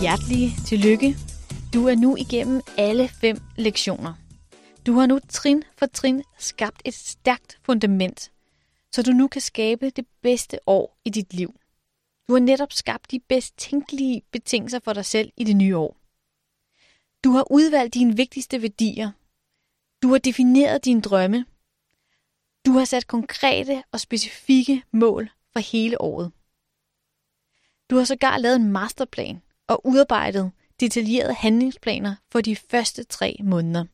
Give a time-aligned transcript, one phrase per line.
[0.00, 1.16] hjertelige tillykke.
[1.74, 4.14] Du er nu igennem alle fem lektioner.
[4.86, 8.32] Du har nu trin for trin skabt et stærkt fundament,
[8.92, 11.54] så du nu kan skabe det bedste år i dit liv.
[12.28, 15.96] Du har netop skabt de bedst tænkelige betingelser for dig selv i det nye år.
[17.24, 19.10] Du har udvalgt dine vigtigste værdier.
[20.02, 21.44] Du har defineret dine drømme.
[22.66, 26.32] Du har sat konkrete og specifikke mål for hele året.
[27.90, 33.84] Du har sågar lavet en masterplan og udarbejdet detaljerede handlingsplaner for de første tre måneder.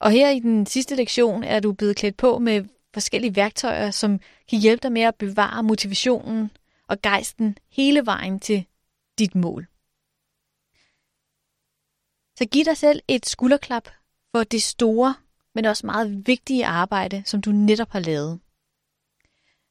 [0.00, 4.20] Og her i den sidste lektion er du blevet klædt på med forskellige værktøjer, som
[4.48, 6.50] kan hjælpe dig med at bevare motivationen
[6.88, 8.66] og gejsten hele vejen til
[9.18, 9.66] dit mål.
[12.38, 13.88] Så giv dig selv et skulderklap
[14.34, 15.14] for det store,
[15.54, 18.40] men også meget vigtige arbejde, som du netop har lavet.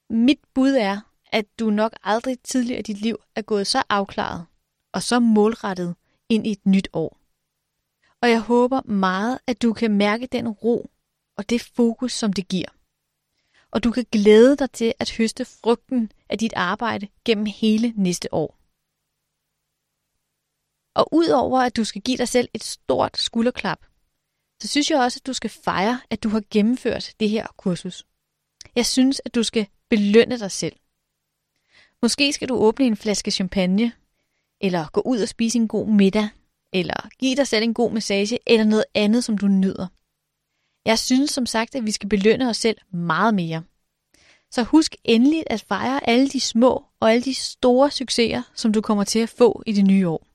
[0.10, 4.46] Mit bud er, at du nok aldrig tidligere i dit liv er gået så afklaret
[4.94, 5.96] og så målrettet
[6.30, 7.18] ind i et nyt år.
[8.22, 10.90] Og jeg håber meget, at du kan mærke den ro
[11.38, 12.70] og det fokus, som det giver.
[13.72, 18.34] Og du kan glæde dig til at høste frugten af dit arbejde gennem hele næste
[18.34, 18.58] år.
[20.96, 23.86] Og udover at du skal give dig selv et stort skulderklap,
[24.62, 28.06] så synes jeg også, at du skal fejre, at du har gennemført det her kursus.
[28.76, 30.76] Jeg synes, at du skal belønne dig selv.
[32.02, 33.92] Måske skal du åbne en flaske champagne,
[34.64, 36.30] eller gå ud og spise en god middag,
[36.74, 39.88] eller give dig selv en god massage, eller noget andet, som du nyder.
[40.86, 43.64] Jeg synes som sagt, at vi skal belønne os selv meget mere.
[44.52, 48.82] Så husk endelig at fejre alle de små og alle de store succeser, som du
[48.82, 50.28] kommer til at få i det nye år.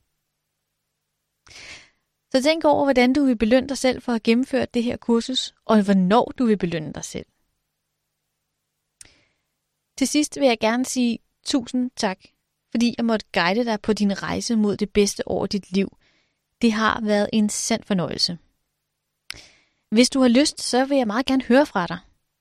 [2.31, 5.55] Så tænk over, hvordan du vil belønne dig selv for at gennemføre det her kursus,
[5.65, 7.25] og hvornår du vil belønne dig selv.
[9.97, 12.19] Til sidst vil jeg gerne sige tusind tak,
[12.71, 15.97] fordi jeg måtte guide dig på din rejse mod det bedste år i dit liv.
[16.61, 18.37] Det har været en sand fornøjelse.
[19.91, 21.97] Hvis du har lyst, så vil jeg meget gerne høre fra dig.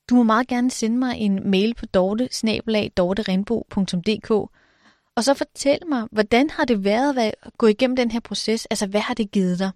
[0.08, 2.28] Du må meget gerne sende mig en mail på dorte
[5.18, 8.66] og så fortæl mig, hvordan har det været at gå igennem den her proces?
[8.66, 9.70] Altså, hvad har det givet dig?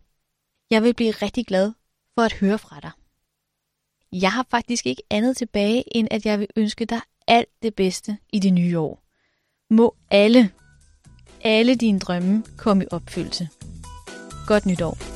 [0.70, 1.72] Jeg vil blive rigtig glad
[2.14, 2.90] for at høre fra dig.
[4.12, 8.18] Jeg har faktisk ikke andet tilbage, end at jeg vil ønske dig alt det bedste
[8.32, 9.01] i det nye år.
[9.72, 10.50] Må alle,
[11.44, 13.48] alle dine drømme komme i opfyldelse.
[14.46, 15.11] Godt nytår.